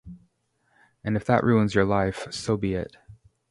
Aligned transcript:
And 1.03 1.15
if 1.15 1.25
that 1.25 1.43
ruins 1.43 1.75
your 1.75 1.85
life, 1.85 2.27
so 2.33 2.57
be 2.57 2.73
it... 2.73 2.97